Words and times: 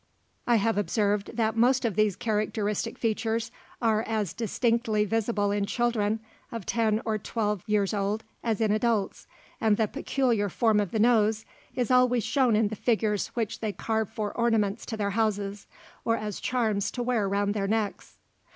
I 0.47 0.55
have 0.55 0.79
observed 0.79 1.29
that 1.37 1.55
most 1.55 1.85
of 1.85 1.95
these 1.95 2.15
characteristic 2.15 2.97
features 2.97 3.51
are 3.83 4.01
as 4.07 4.33
distinctly 4.33 5.05
visible 5.05 5.51
in 5.51 5.67
children 5.67 6.21
of 6.51 6.65
ten 6.65 7.03
or 7.05 7.19
twelve 7.19 7.63
years 7.67 7.93
old 7.93 8.23
as 8.43 8.61
in 8.61 8.71
adults, 8.71 9.27
and 9.61 9.77
the 9.77 9.87
peculiar 9.87 10.49
form 10.49 10.79
of 10.79 10.89
the 10.89 10.97
nose 10.97 11.45
is 11.75 11.91
always 11.91 12.23
shown 12.23 12.55
in 12.55 12.69
the 12.69 12.75
figures 12.75 13.27
which 13.35 13.59
they 13.59 13.73
carve 13.73 14.09
for 14.09 14.35
ornaments 14.35 14.87
to 14.87 14.97
their 14.97 15.11
houses, 15.11 15.67
or 16.03 16.17
as 16.17 16.39
charms 16.39 16.89
to 16.93 17.03
wear 17.03 17.29
round 17.29 17.53
their 17.53 17.67
necks. 17.67 18.17